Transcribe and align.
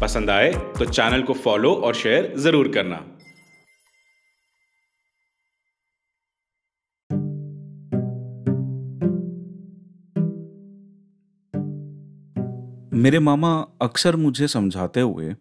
पसंद 0.00 0.30
आए 0.30 0.52
तो 0.78 0.84
चैनल 0.84 1.22
को 1.22 1.32
फॉलो 1.34 1.72
और 1.74 1.94
शेयर 1.94 2.32
ज़रूर 2.38 2.68
करना। 2.68 2.96
मेरे 12.96 13.18
मामा 13.18 13.50
अक्सर 13.82 14.16
मुझे 14.16 14.48
समझाते 14.48 15.00
हुए 15.00 15.34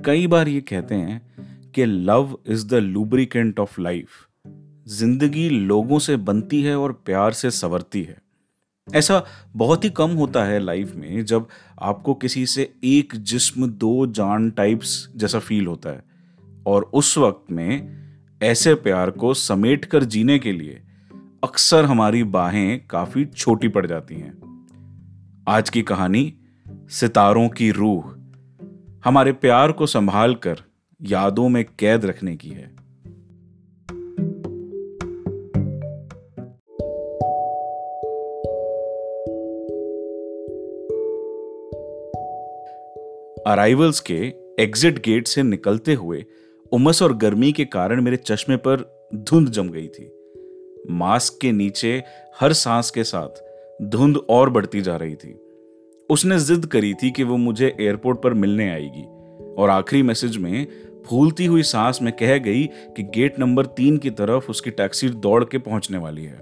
कई 0.00 0.26
बार 0.26 0.48
ये 0.48 0.60
कहते 0.60 0.94
हैं 0.94 1.72
कि 1.72 1.84
love 1.84 2.38
is 2.46 2.66
the 2.66 2.74
lubricant 2.74 3.60
of 3.60 3.80
life 3.80 4.26
ज़िंदगी 4.88 5.48
लोगों 5.48 5.98
से 5.98 6.16
बनती 6.16 6.62
है 6.62 6.76
और 6.76 6.92
प्यार 7.06 7.32
से 7.32 7.50
संवरती 7.50 8.02
है। 8.02 8.27
ऐसा 8.94 9.24
बहुत 9.56 9.84
ही 9.84 9.90
कम 9.90 10.10
होता 10.10 10.44
है 10.44 10.58
लाइफ 10.58 10.94
में 10.94 11.24
जब 11.24 11.48
आपको 11.82 12.14
किसी 12.14 12.46
से 12.46 12.74
एक 12.84 13.12
जिस्म, 13.16 13.66
दो 13.66 14.06
जान 14.06 14.50
टाइप्स 14.50 15.08
जैसा 15.16 15.38
फील 15.38 15.66
होता 15.66 15.90
है। 15.90 16.02
और 16.66 16.82
उस 16.82 17.18
वक्त 17.18 17.52
में 17.52 17.98
ऐसे 18.42 18.74
प्यार 18.74 19.10
को 19.10 19.34
समेट 19.34 19.84
कर 19.84 20.04
जीने 20.04 20.38
के 20.38 20.52
लिए 20.52 20.82
अक्सर 21.44 21.84
हमारी 21.84 22.24
बाहें 22.24 22.86
काफ़ी 22.86 23.24
छोटी 23.24 23.68
पड़ 23.68 23.86
जाती 23.86 24.14
हैं। 24.14 24.66
आज 25.48 25.70
की 25.70 25.82
कहानी, 25.82 26.34
सितारों 26.68 27.48
की 27.48 27.70
रूह। 27.70 28.04
हमारे 29.04 29.32
प्यार 29.32 29.72
को 29.72 29.86
संभाल 29.86 30.34
कर 30.34 30.56
यादों 31.02 31.48
में 31.48 31.64
कैद 31.78 32.04
रखने 32.04 32.36
की 32.36 32.48
है। 32.48 32.87
अराइवल्स 43.48 44.00
के 44.00 44.16
एग्जिट 44.60 44.98
गेट 44.98 45.26
से 45.26 45.42
निकलते 45.42 45.94
हुए 45.94 46.24
उमस 46.72 47.02
और 47.02 47.16
गर्मी 47.16 47.52
के 47.52 47.64
कारण 47.64 48.00
मेरे 48.02 48.16
चश्मे 48.16 48.56
पर 48.56 48.80
धुंध 49.14 49.48
जम 49.48 49.68
गई 49.68 49.86
थी। 49.88 50.10
मास्क 50.90 51.38
के 51.40 51.52
नीचे 51.52 52.02
हर 52.40 52.52
सांस 52.52 52.90
के 52.90 53.04
साथ 53.04 53.40
धुंध 53.82 54.16
और 54.16 54.50
बढ़ती 54.50 54.80
जा 54.80 54.96
रही 54.96 55.14
थी। 55.14 55.32
उसने 56.10 56.38
जिद 56.38 56.66
करी 56.66 56.94
थी 56.94 57.10
कि 57.10 57.22
वो 57.22 57.36
मुझे 57.36 57.76
एयरपोर्ट 57.80 58.20
पर 58.22 58.34
मिलने 58.34 58.70
आएगी 58.70 59.04
और 59.54 59.70
आखिरी 59.70 60.02
मैसेज 60.02 60.36
में 60.36 60.66
फूलती 61.06 61.46
हुई 61.46 61.62
सांस 61.62 62.02
में 62.02 62.12
कह 62.12 62.36
गई 62.38 62.64
कि 62.96 63.02
गेट 63.02 63.38
नंबर 63.38 63.66
तीन 63.66 63.96
की 63.96 64.10
तरफ़ 64.10 64.50
उसकी 64.50 64.70
टैक्सी 64.70 65.08
दौड़ 65.08 65.44
के 65.44 65.58
पहुँचने 65.58 65.98
वाली 65.98 66.24
है। 66.24 66.38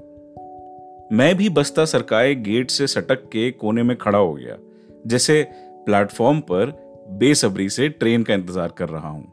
मैं 1.12 1.34
भी 1.36 1.48
बस्ता 1.48 1.84
सरकाए 1.84 2.34
गेट 2.34 2.70
से 2.70 2.86
सटक 2.86 3.28
के 3.32 3.50
कोने 3.50 3.82
में 3.82 3.96
खड़ा 3.96 4.18
हो 4.18 4.34
गया, 4.34 4.58
जैसे 5.06 5.46
प्लेटफॉर्म 5.86 6.40
पर 6.40 6.85
बेसब्री 7.10 7.68
से 7.68 7.88
ट्रेन 7.88 8.22
का 8.22 8.34
इंतज़ार 8.34 8.68
कर 8.68 8.88
रहा 8.88 9.08
हूँ। 9.08 9.32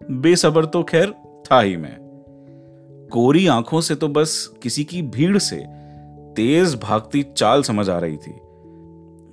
बेसबर 0.00 0.64
तो 0.64 0.82
खैर 0.82 1.12
था 1.46 1.60
ही 1.60 1.76
मैं। 1.76 1.96
कोरी 3.12 3.46
आँखों 3.46 3.80
से 3.80 3.94
तो 3.94 4.08
बस 4.08 4.54
किसी 4.62 4.84
की 4.84 5.02
भीड़ 5.02 5.38
से 5.38 5.56
तेज 6.36 6.74
भागती 6.74 7.22
चाल 7.36 7.62
समझ 7.62 7.88
आ 7.90 7.98
रही 7.98 8.16
थी। 8.16 8.32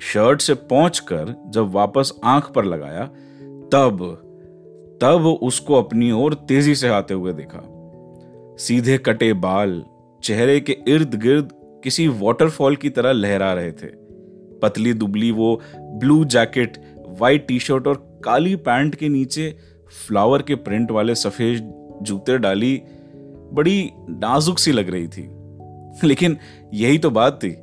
शर्ट 0.01 0.41
से 0.41 0.53
पहुंचकर 0.53 1.35
जब 1.49 1.71
वापस 1.71 2.13
आँख 2.23 2.51
पर 2.51 2.66
लगाया, 2.66 3.05
तब 3.73 4.27
तब 5.01 5.25
उसको 5.43 5.75
अपनी 5.75 6.11
ओर 6.11 6.33
तेज़ी 6.33 6.75
से 6.75 6.87
आते 6.87 7.13
हुए 7.13 7.33
देखा। 7.33 7.61
सीधे 8.57 8.97
कटे 8.97 9.33
बाल, 9.33 9.83
चेहरे 10.23 10.59
के 10.59 10.77
इर्द 10.87 11.16
गिर्द 11.16 11.49
किसी 11.83 12.07
वाटरफॉल 12.07 12.75
की 12.75 12.89
तरह 12.89 13.11
लहरा 13.11 13.53
रहे 13.53 13.71
थे। 13.71 13.87
पतली 14.59 14.93
दुबली 14.93 15.31
वो 15.31 15.61
blue 15.75 16.23
jacket 16.25 16.77
white 17.19 17.47
T 17.47 17.59
shirt 17.59 17.88
और 17.88 18.22
काली 18.25 18.55
पैंट 18.55 18.95
के 18.95 19.09
नीचे 19.09 19.57
फ्लावर 20.07 20.41
के 20.41 20.55
प्रिंट 20.55 20.91
वाले 20.91 21.16
सफ़ेद 21.16 21.73
जूते 22.01 22.38
डाली, 22.38 22.81
बड़ी 23.53 23.91
नाजुक 24.09 24.59
सी 24.59 24.72
लग 24.72 24.89
रही 24.89 25.07
थी। 25.07 25.29
लेकिन 26.07 26.38
यही 26.73 26.97
तो 26.97 27.09
बात 27.09 27.39
थी, 27.44 27.57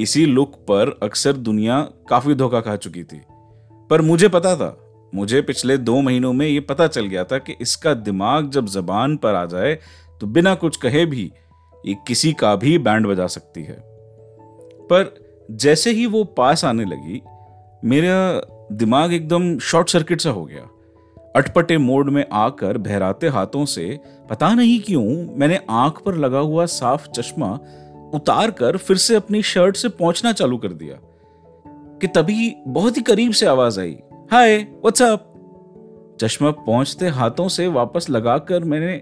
इसी 0.00 0.26
लुक 0.26 0.54
पर 0.54 0.98
अक्सर 1.02 1.32
दुनिया 1.32 1.80
काफ़ी 2.08 2.34
धोखा 2.34 2.60
खा 2.60 2.76
चुकी 2.76 3.04
थी। 3.04 3.20
पर 3.90 4.02
मुझे 4.02 4.28
पता 4.28 4.56
था, 4.56 4.78
मुझे 5.14 5.42
पिछले 5.42 5.76
दो 5.78 6.00
महीनों 6.00 6.32
में 6.32 6.46
यह 6.46 6.64
पता 6.68 6.86
चल 6.86 7.06
गया 7.06 7.24
था 7.24 7.38
कि 7.38 7.54
इसका 7.60 7.94
दिमाग 7.94 8.50
जब 8.50 8.66
जबान 8.66 9.16
पर 9.16 9.34
आ 9.34 9.44
जाए 9.46 9.78
तो 10.20 10.26
बिना 10.26 10.54
कुछ 10.54 10.76
कहे 10.76 11.06
भी 11.06 11.32
ये 11.86 11.96
किसी 12.06 12.32
का 12.32 12.56
भी 12.56 12.78
बैंड 12.78 13.06
बजा 13.06 13.26
सकती 13.26 13.62
है। 13.62 13.76
पर 14.82 15.14
जैसे 15.50 15.90
ही 15.90 16.06
वो 16.06 16.24
पास 16.24 16.64
आने 16.64 16.84
लगी, 16.84 17.20
मेरा 17.84 18.40
दिमाग 18.74 19.12
एकदम 19.12 19.58
शॉर्ट 19.58 19.88
सर्किट 19.88 20.20
सा 20.20 20.30
हो 20.30 20.44
गया। 20.44 20.68
अटपटे 21.36 21.76
मोड 21.78 22.08
में 22.10 22.24
आकर 22.32 22.78
बहराते 22.78 23.28
हाथों 23.28 23.64
से, 23.64 24.00
पता 24.30 24.52
नहीं 24.54 24.80
क्यों, 24.80 25.04
मैंने 25.38 25.58
आँख 25.70 26.00
पर 26.06 26.14
लगा 26.14 26.38
हुआ 26.38 26.66
साफ़ 26.66 27.08
चश्मा 27.10 27.52
उतार 28.14 28.50
कर 28.50 28.76
फिर 28.76 28.96
से 28.96 29.14
अपनी 29.14 29.42
शर्ट 29.42 29.76
से 29.76 29.88
पहुँचना 29.88 30.32
चालू 30.32 30.58
कर 30.58 30.72
दिया, 30.72 30.98
कि 31.66 32.06
तभी 32.06 32.54
बहुत 32.68 32.96
ही 32.96 33.02
करीब 33.02 33.32
से 33.32 33.46
आवाज़ 33.46 33.80
आई, 33.80 33.96
हाय 34.32 34.56
व्हाट्सअप 34.58 35.30
चश्मा 36.20 36.50
पहुँचते 36.50 37.08
हाथों 37.08 37.48
से 37.48 37.66
वापस 37.68 38.10
लगाकर 38.10 38.64
मैंने 38.64 39.00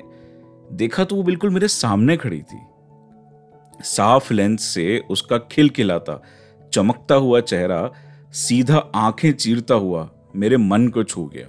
देखा 0.72 1.04
तो 1.04 1.16
वो 1.16 1.22
बिल्कुल 1.22 1.50
मेरे 1.50 1.68
सामने 1.68 2.16
खड़ी 2.16 2.40
थी। 2.42 2.60
साफ़ 3.84 4.32
लेंस 4.34 4.64
से 4.64 5.02
उसका 5.10 5.38
खिलखिलाता, 5.50 6.22
चमकता 6.72 7.14
हुआ 7.14 7.40
चेहरा 7.40 7.90
सीधा 8.32 8.78
आँखें 8.94 9.32
चीरता 9.32 9.74
हुआ 9.74 10.10
मेरे 10.36 10.56
मन 10.56 10.88
को 10.88 11.04
छू 11.04 11.24
गया 11.24 11.46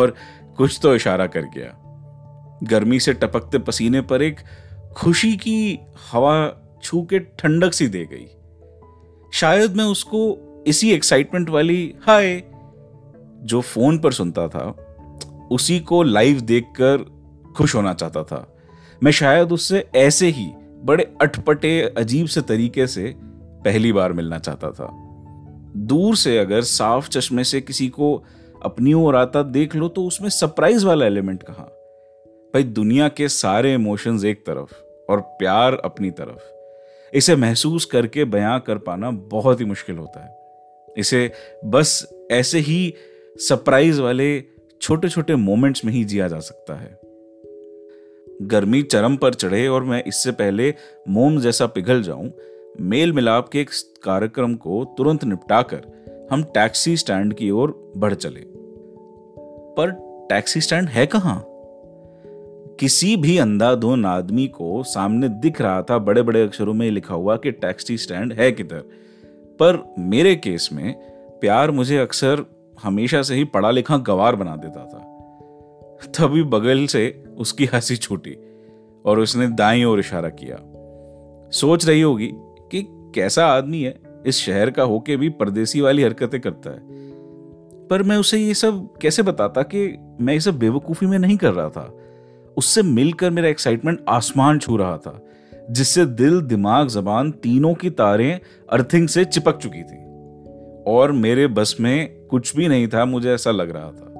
और 0.00 0.14
कुछ 0.56 0.78
तो 0.82 0.94
इशारा 0.94 1.26
कर 1.26 1.42
गया। 1.42 1.82
गर्मी 2.62 3.00
से 3.00 3.12
टपकते 3.12 3.58
पसीने 3.58 4.00
पर 4.00 4.22
एक 4.22 4.36
खुशी 4.96 5.36
की 5.36 5.78
हवा 6.12 6.52
छू 6.82 7.02
के 7.02 7.18
ठंडक 7.18 7.72
सी 7.72 7.88
दे 7.88 8.04
गई। 8.04 8.26
शायद 9.32 9.76
मैं 9.76 9.84
उसको 9.84 10.42
इसी 10.66 10.92
एक्साइटमेंट 10.92 11.50
वाली, 11.50 11.94
हाय, 12.02 12.42
जो 13.42 13.60
फ़ोन 13.60 13.98
पर 13.98 14.12
सुनता 14.12 14.48
था, 14.48 14.82
उसी 15.50 15.80
को 15.80 16.02
लाइव 16.02 16.40
देखकर 16.40 16.98
खुश 17.56 17.74
होना 17.74 17.94
चाहता 17.94 18.22
था। 18.22 18.56
मैं 19.02 19.12
शायद 19.12 19.52
उससे 19.52 19.88
ऐसे 19.94 20.26
ही 20.26 20.52
बड़े 20.84 21.14
अटपटे, 21.20 21.82
अजीब 21.82 22.26
से 22.26 22.40
तरीके 22.40 22.86
से 22.86 23.14
पहली 23.64 23.92
बार 23.92 24.12
मिलना 24.12 24.38
चाहता 24.38 24.70
था। 24.70 25.05
दूर 25.76 26.16
से 26.16 26.38
अगर 26.38 26.62
साफ़ 26.62 27.08
चश्मे 27.08 27.44
से 27.44 27.60
किसी 27.60 27.88
को 27.88 28.24
अपनी 28.62 28.92
ओर 28.92 29.16
आता 29.16 29.42
देख 29.42 29.76
लो 29.76 29.88
तो 29.88 30.04
उसमें 30.04 30.28
सरप्राइज़ 30.28 30.86
वाला 30.86 31.06
एलिमेंट 31.06 31.42
कहा? 31.42 31.64
भाई, 32.54 32.62
दुनिया 32.62 33.08
के 33.08 33.28
सारे 33.28 33.74
इमोशंस 33.74 34.24
एक 34.24 34.46
तरफ़ 34.46 34.74
और 35.10 35.20
प्यार 35.20 35.74
अपनी 35.74 36.10
तरफ़। 36.10 36.42
इसे 37.16 37.36
महसूस 37.36 37.84
करके 37.84 38.24
बयां 38.24 38.60
कर 38.60 38.78
पाना 38.78 39.10
बहुत 39.10 39.60
ही 39.60 39.64
मुश्किल 39.64 39.96
होता 39.96 40.24
है। 40.24 40.36
इसे 40.98 41.32
बस 41.64 42.12
ऐसे 42.30 42.58
ही 42.58 42.94
सरप्राइज़ 43.36 44.00
वाले 44.00 44.44
छोटे 44.82 45.08
छोटे 45.08 45.36
मोमेंट्स 45.36 45.84
में 45.84 45.92
ही 45.92 46.04
जिया 46.04 46.28
जा 46.28 46.38
सकता 46.38 46.74
है। 46.74 47.00
गर्मी 48.42 48.82
चरम 48.82 49.16
पर 49.16 49.34
चढ़े 49.34 49.68
और 49.68 49.84
मैं 49.84 50.04
इससे 50.04 50.30
पहले 50.30 50.74
मोम 51.08 51.40
जैसा 51.40 51.66
पिघल 51.66 52.02
जाऊँ 52.02 52.32
मेल 52.80 53.12
मिलाप 53.12 53.48
के 53.48 53.60
एक 53.60 53.70
कार्यक्रम 54.02 54.54
को 54.54 54.94
तुरंत 54.98 55.24
निपटाकर 55.24 55.80
हम 56.30 56.42
टैक्सी 56.42 56.96
स्टैंड 56.96 57.34
की 57.34 57.50
ओर 57.50 57.92
बढ़ 57.96 58.14
चले। 58.14 58.40
पर 59.76 59.90
टैक्सी 60.28 60.60
स्टैंड 60.60 60.88
है 60.88 61.06
कहाँ? 61.06 61.44
किसी 62.80 63.16
भी 63.16 63.38
अंधाधुन 63.38 64.06
आदमी 64.06 64.48
को 64.48 64.82
सामने 64.82 65.28
दिख 65.28 65.60
रहा 65.60 65.82
था 65.82 65.98
बड़े 65.98 66.22
बड़े 66.22 66.42
अक्षरों 66.42 66.74
में 66.74 66.90
लिखा 66.90 67.14
हुआ 67.14 67.36
कि 67.36 67.50
टैक्सी 67.50 67.98
स्टैंड 67.98 68.32
है 68.32 68.52
किधर। 68.52 68.78
पर 69.60 69.94
मेरे 69.98 70.36
केस 70.36 70.70
में 70.72 70.94
प्यार 71.40 71.70
मुझे 71.70 71.98
अक्सर 71.98 72.44
हमेशा 72.82 73.22
से 73.22 73.34
ही 73.34 73.44
पढ़ा 73.44 73.70
लिखा 73.70 73.96
गवार 73.96 74.36
बना 74.36 74.56
देता 74.56 74.84
था। 74.84 75.12
तभी 76.06 76.42
बगल 76.42 76.86
से 76.86 77.24
उसकी 77.38 77.64
हँसी 77.64 77.96
छूटी 77.96 78.36
और 79.04 79.20
उसने 79.20 79.46
दाई 79.46 79.84
ओर 79.84 79.98
इशारा 79.98 80.28
किया। 80.28 80.56
सोच 81.50 81.86
रही 81.86 82.00
होगी 82.00 82.32
कि 82.72 82.86
कैसा 82.90 83.46
आदमी 83.46 83.82
है, 83.82 84.00
इस 84.26 84.36
शहर 84.36 84.70
का 84.70 84.82
होके 84.82 85.16
भी 85.16 85.28
परदेसी 85.28 85.80
वाली 85.80 86.02
हरकतें 86.02 86.40
करता 86.40 86.70
है। 86.70 86.80
पर 87.88 88.02
मैं 88.02 88.16
उसे 88.16 88.38
ये 88.38 88.54
सब 88.54 88.88
कैसे 89.02 89.22
बताता 89.22 89.62
कि 89.62 89.98
मैं 90.20 90.34
ये 90.34 90.40
सब 90.40 90.58
बेवकूफ़ी 90.58 91.06
में 91.06 91.18
नहीं 91.18 91.36
कर 91.36 91.52
रहा 91.52 91.68
था? 91.68 91.94
उससे 92.56 92.82
मिलकर 92.82 93.30
मेरा 93.30 93.48
एक्साइटमेंट 93.48 94.04
आसमान 94.08 94.58
छू 94.58 94.76
रहा 94.76 94.98
था, 94.98 95.22
जिससे 95.70 96.06
दिल, 96.06 96.40
दिमाग, 96.40 96.88
जबान 96.88 97.30
तीनों 97.30 97.74
की 97.74 97.90
तारें 97.90 98.40
अर्थिंग 98.72 99.08
से 99.08 99.24
चिपक 99.24 99.56
चुकी 99.56 99.82
थी। 99.82 100.06
और 100.86 101.12
मेरे 101.12 101.46
बस 101.46 101.76
में 101.80 102.26
कुछ 102.26 102.56
भी 102.56 102.68
नहीं 102.68 102.88
था, 102.88 103.04
मुझे 103.04 103.32
ऐसा 103.32 103.50
लग 103.50 103.70
रहा 103.70 103.90
था। 103.90 104.12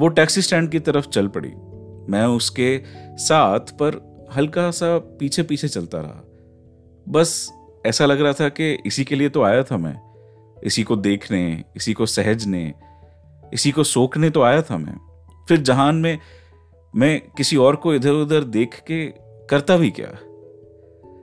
वो 0.00 0.08
टैक्सी 0.08 0.42
स्टैंड 0.42 0.70
की 0.70 0.78
तरफ़ 0.78 1.08
चल 1.08 1.28
पड़ी। 1.28 1.52
मैं 2.12 2.24
उसके 2.24 2.82
साथ 3.16 3.60
पर 3.60 4.12
हल्का 4.36 4.70
सा 4.70 4.98
पीछे 4.98 5.42
पीछे 5.42 5.68
चलता 5.68 6.00
रहा। 6.00 6.24
बस 7.08 7.52
ऐसा 7.86 8.06
लग 8.06 8.20
रहा 8.20 8.32
था 8.32 8.48
कि 8.48 8.78
इसी 8.86 9.04
के 9.04 9.14
लिए 9.14 9.28
तो 9.28 9.42
आया 9.42 9.62
था 9.62 9.76
मैं। 9.76 10.00
इसी 10.64 10.82
को 10.82 10.96
देखने, 10.96 11.64
इसी 11.76 11.92
को 11.92 12.06
सहजने, 12.06 12.74
इसी 13.54 13.70
को 13.70 13.84
सोखने 13.84 14.30
तो 14.30 14.42
आया 14.42 14.62
था 14.62 14.78
मैं। 14.78 14.96
फिर 15.48 15.56
जहान 15.56 15.96
में, 15.96 16.18
मैं 16.96 17.22
किसी 17.36 17.56
और 17.56 17.76
को 17.76 17.94
इधर 17.94 18.10
उधर 18.10 18.44
देख 18.44 18.74
के 18.74 19.06
करता 19.50 19.76
भी 19.76 19.90
क्या? 19.90 20.18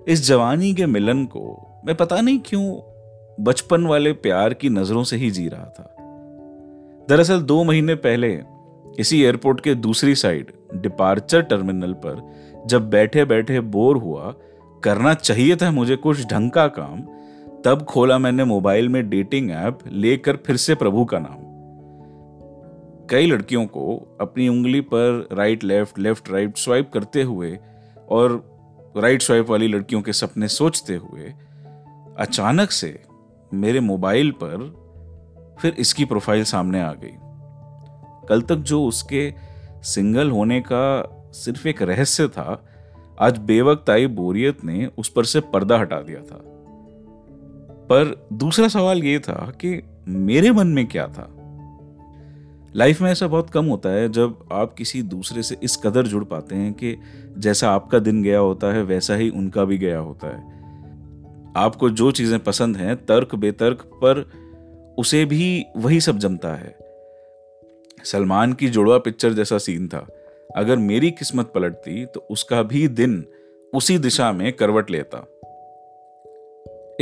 इस 0.08 0.28
जवानी 0.28 0.74
के 0.74 0.86
मिलन 0.86 1.26
को 1.26 1.66
मैं 1.86 1.96
पता 1.96 2.22
नहीं 2.22 2.40
क्यों 2.46 2.74
बचपन 3.44 3.86
वाले 3.86 4.14
प्यार 4.14 4.54
की 4.54 4.70
नज़रों 4.70 5.04
से 5.04 5.16
ही 5.16 5.32
जी 5.32 5.48
रहा 5.48 5.66
था। 5.66 5.96
दरअसल 7.10 7.42
दो 7.42 7.64
महीने 7.64 7.96
पहले 7.96 8.42
इसी 9.00 9.24
एयरपोर्ट 9.24 9.60
के 9.60 9.76
दूसरी 9.76 10.16
साइड, 10.16 10.52
डिपार्चर 10.76 11.42
टर्मिनल 11.42 11.94
पर 11.94 12.34
जब 12.66 12.90
बैठे 12.90 13.26
बैठे 13.26 13.60
बोर 13.60 13.98
हुआ 13.98 14.36
करना 14.84 15.14
चाहिए 15.14 15.56
था 15.56 15.72
मुझे 15.72 15.96
कुछ 15.96 16.26
ढंग 16.26 16.52
का 16.52 16.68
काम, 16.68 17.02
तब 17.66 17.86
खोला 17.90 18.18
मैंने 18.18 18.44
मोबाइल 18.44 18.90
में 18.90 19.10
डेटिंग 19.10 19.52
ऐप 19.52 19.80
लेकर 19.88 20.36
फिर 20.36 20.58
से 20.58 20.76
प्रभु 20.76 21.06
का 21.06 21.20
नाम। 21.20 21.48
कई 23.10 23.26
लड़कियों 23.26 23.66
को 23.66 24.18
अपनी 24.22 24.48
उंगली 24.48 24.82
पर 24.82 25.30
right 25.34 25.64
left 25.64 26.00
left 26.00 26.30
right 26.32 26.58
swipe 26.58 26.92
करते 26.94 27.22
हुए 27.22 27.58
और 28.10 28.44
राइट 28.98 29.22
स्वाइप 29.22 29.50
वाली 29.50 29.68
लड़कियों 29.68 30.02
के 30.02 30.14
सपने 30.14 30.48
सोचते 30.48 30.96
हुए, 30.96 31.34
अचानक 32.18 32.72
से 32.72 33.04
मेरे 33.54 33.80
मोबाइल 33.80 34.32
पर 34.32 34.58
फिर 35.62 35.76
इसकी 35.80 36.06
प्रोफ़ाइल 36.06 36.44
सामने 36.44 36.82
आ 36.82 36.94
गई। 36.94 37.16
कल 38.30 38.42
तक 38.42 38.56
जो 38.56 38.84
उसके 38.84 39.34
सिंगल 39.84 40.32
होने 40.32 40.60
का 40.62 41.16
सिर्फ़ 41.34 41.68
एक 41.68 41.82
रहस्य 41.82 42.28
था 42.28 42.69
आज 43.22 43.38
बेवक्त 43.38 43.90
आई 43.90 44.08
बोरियत 44.08 44.64
ने 44.64 44.90
उस 44.98 45.10
पर 45.10 45.26
से 45.26 45.40
पर्दा 45.40 45.78
हटा 45.78 46.02
दिया 46.02 46.20
था। 46.20 46.42
पर 47.86 48.28
दूसरा 48.34 48.68
सवाल 48.68 49.04
यह 49.04 49.20
था 49.20 49.54
कि 49.62 49.84
मेरे 50.08 50.52
मन 50.52 50.68
में 50.68 50.88
क्या 50.88 51.08
था? 51.08 51.36
लाइफ 52.76 53.02
में 53.02 53.12
ऐसा 53.12 53.28
बहुत 53.28 53.50
कम 53.50 53.66
होता 53.66 53.90
है 53.90 54.10
जब 54.10 54.50
आप 54.52 54.74
किसी 54.74 55.02
दूसरे 55.02 55.44
से 55.44 55.58
इस 55.64 55.76
कदर 55.76 56.08
जुड़ 56.08 56.24
पाते 56.24 56.56
हैं 56.56 56.74
कि 56.74 56.98
जैसा 57.38 57.72
आपका 57.72 58.00
दिन 58.00 58.24
गया 58.24 58.40
होता 58.40 58.74
है, 58.74 58.84
वैसा 58.84 59.16
ही 59.16 59.30
उनका 59.30 59.66
भी 59.66 59.78
गया 59.78 60.00
होता 60.00 60.28
है। 60.28 60.60
आपको 61.56 61.90
जो 61.90 62.12
चीज़ें 62.12 62.40
पसंद 62.40 62.78
हैं, 62.78 63.06
तर्क 63.06 63.36
बेतर्क, 63.36 63.78
पर 63.78 64.32
उसे 64.98 65.26
भी 65.26 65.66
वही 65.78 66.02
सब 66.02 66.18
जमता 66.18 66.56
है। 66.56 66.78
सलमान 68.04 68.54
की 68.54 68.68
जुड़वा 68.68 68.98
पिक्चर 68.98 69.34
जैसा 69.34 69.58
सीन 69.58 69.88
था। 69.88 70.08
अगर 70.56 70.76
मेरी 70.76 71.12
किस्मत 71.12 71.52
पलटती 71.56 72.06
तो 72.06 72.28
उसका 72.30 72.64
भी 72.64 72.88
दिन 72.88 73.26
उसी 73.74 73.98
दिशा 73.98 74.32
में 74.32 74.54
करवट 74.54 74.92
लेता। 74.92 75.18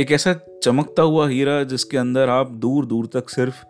एक 0.00 0.12
ऐसा 0.12 0.40
चमकता 0.62 1.02
हुआ 1.02 1.28
हीरा 1.28 1.62
जिसके 1.62 1.98
अंदर 1.98 2.28
आप 2.28 2.50
दूर 2.50 2.86
दूर 2.86 3.06
तक 3.06 3.30
सिर्फ़ 3.30 3.64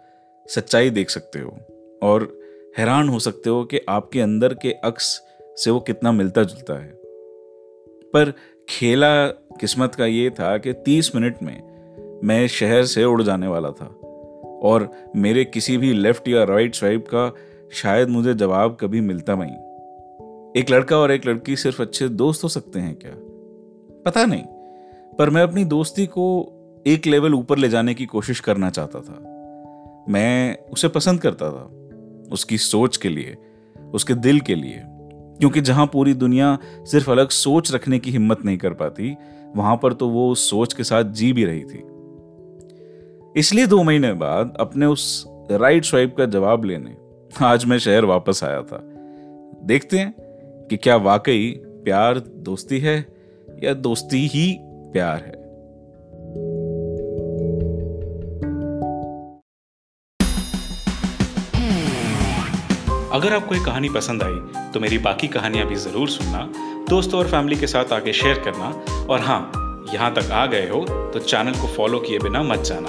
सच्चाई 0.46 0.90
देख 0.90 1.10
सकते 1.10 1.38
हो 1.38 1.58
और 2.02 2.40
हैरान 2.78 3.08
हो 3.08 3.18
सकते 3.18 3.50
हो 3.50 3.64
कि 3.64 3.80
आपके 3.88 4.20
अंदर 4.20 4.54
के 4.54 4.72
अक्स 4.72 5.22
से 5.42 5.70
वो 5.70 5.80
कितना 5.80 6.12
मिलता 6.12 6.42
जुलता 6.42 6.82
है। 6.82 6.92
पर 8.12 8.32
खेला 8.68 9.26
किस्मत 9.26 9.94
का 9.94 10.06
ये 10.06 10.30
था 10.30 10.58
कि 10.58 10.72
तीस 10.72 11.14
मिनट 11.14 11.42
में 11.42 11.68
मैं 12.24 12.46
शहर 12.46 12.84
से 12.84 13.04
उड़ 13.04 13.22
जाने 13.22 13.46
वाला 13.46 13.70
था 13.70 13.86
और 14.62 14.92
मेरे 15.16 15.44
किसी 15.44 15.76
भी 15.76 15.92
लेफ़्ट 15.92 16.28
या 16.28 16.44
राइट 16.44 16.74
स्वाइप 16.74 17.06
का 17.06 17.34
शायद 17.72 18.08
मुझे 18.08 18.34
जवाब 18.34 18.76
कभी 18.80 19.00
मिलता 19.00 19.34
नहीं। 19.34 19.67
एक 20.56 20.70
लड़का 20.70 20.96
और 20.96 21.10
एक 21.10 21.26
लड़की 21.26 21.56
सिर्फ़ 21.56 21.82
अच्छे 21.82 22.08
दोस्त 22.08 22.44
हो 22.44 22.48
सकते 22.48 22.80
हैं 22.80 22.94
क्या? 22.94 23.12
पता 24.04 24.24
नहीं, 24.24 24.42
पर 25.18 25.30
मैं 25.30 25.42
अपनी 25.42 25.64
दोस्ती 25.64 26.06
को 26.06 26.52
एक 26.86 27.06
लेवल 27.06 27.34
ऊपर 27.34 27.58
ले 27.58 27.68
जाने 27.68 27.94
की 27.94 28.06
कोशिश 28.06 28.40
करना 28.40 28.70
चाहता 28.70 29.00
था। 29.00 29.18
मैं 30.08 30.58
उसे 30.72 30.88
पसंद 30.88 31.20
करता 31.20 31.50
था, 31.50 31.70
उसकी 32.32 32.58
सोच 32.58 32.96
के 32.96 33.08
लिए, 33.08 33.36
उसके 33.94 34.14
दिल 34.14 34.40
के 34.40 34.54
लिए, 34.54 34.82
क्योंकि 35.38 35.60
जहाँ 35.60 35.86
पूरी 35.86 36.14
दुनिया 36.14 36.58
सिर्फ़ 36.84 37.10
अलग 37.10 37.28
सोच 37.28 37.74
रखने 37.74 37.98
की 37.98 38.10
हिम्मत 38.10 38.44
नहीं 38.44 38.58
कर 38.58 38.72
पाती, 38.72 39.16
वहाँ 39.56 39.76
पर 39.76 39.92
तो 39.92 40.08
वो 40.08 40.30
उस 40.30 40.50
सोच 40.50 40.72
के 40.72 40.84
साथ 40.84 41.04
जी 41.04 41.32
भी 41.32 41.44
रही 41.44 41.64
थी। 41.64 41.84
इसलिए 43.36 43.66
दो 43.66 43.82
महीने 43.82 44.12
बाद 44.12 44.56
अपने 44.60 44.86
उस 44.86 45.24
राइट 45.50 45.84
स्वाइप 45.84 46.16
का 46.16 46.26
जवाब 46.26 46.64
लेने 46.64 46.96
आज 47.44 47.64
मैं 47.64 47.78
शहर 47.78 48.04
वापस 48.04 48.44
आया 48.44 48.62
था। 48.62 48.80
देखते 49.62 49.98
हैं 49.98 50.27
कि 50.70 50.76
क्या 50.76 50.96
वाकई 50.98 51.50
प्यार 51.84 52.18
दोस्ती 52.44 52.78
है 52.78 52.96
या 53.64 53.72
दोस्ती 53.76 54.26
ही 54.26 54.46
प्यार 54.92 55.16
है? 55.16 55.36
अगर 63.12 63.32
आपको 63.32 63.54
ये 63.54 63.64
कहानी 63.64 63.88
पसंद 63.88 64.22
आई 64.22 64.70
तो 64.72 64.80
मेरी 64.80 64.98
बाकी 64.98 65.28
कहानियाँ 65.28 65.66
भी 65.66 65.74
ज़रूर 65.76 66.08
सुनना, 66.08 66.42
दोस्तों 66.88 67.20
और 67.20 67.28
फैमिली 67.28 67.56
के 67.56 67.66
साथ 67.66 67.92
आगे 67.92 68.12
शेयर 68.12 68.38
करना, 68.38 68.68
और 69.04 69.20
हाँ 69.20 69.84
यहाँ 69.94 70.14
तक 70.14 70.30
आ 70.30 70.46
गए 70.46 70.68
हो 70.68 70.84
तो 71.12 71.18
चैनल 71.20 71.52
को 71.52 71.66
फॉलो 71.76 71.98
किए 72.00 72.18
बिना 72.18 72.42
मत 72.42 72.64
जाना। 72.66 72.88